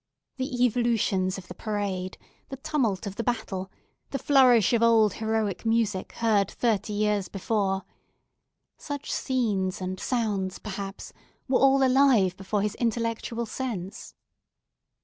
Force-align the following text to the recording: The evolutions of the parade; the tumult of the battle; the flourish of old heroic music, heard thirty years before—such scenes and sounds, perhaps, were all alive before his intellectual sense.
The 0.37 0.65
evolutions 0.65 1.37
of 1.37 1.47
the 1.47 1.53
parade; 1.53 2.17
the 2.49 2.57
tumult 2.57 3.05
of 3.05 3.17
the 3.17 3.23
battle; 3.23 3.69
the 4.09 4.17
flourish 4.17 4.73
of 4.73 4.81
old 4.81 5.13
heroic 5.21 5.63
music, 5.63 6.13
heard 6.13 6.49
thirty 6.49 6.91
years 6.91 7.27
before—such 7.27 9.11
scenes 9.13 9.79
and 9.79 9.99
sounds, 9.99 10.57
perhaps, 10.57 11.13
were 11.47 11.59
all 11.59 11.83
alive 11.83 12.35
before 12.35 12.63
his 12.63 12.73
intellectual 12.79 13.45
sense. 13.45 14.15